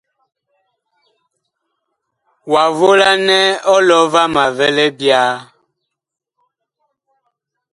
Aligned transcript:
Wa 2.51 2.63
volan 2.77 3.25
ɔlɔ 3.73 3.97
vama 4.13 4.43
vi 4.57 4.67
libyaa. 4.77 5.33